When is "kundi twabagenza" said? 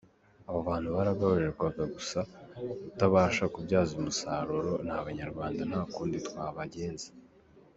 5.93-7.07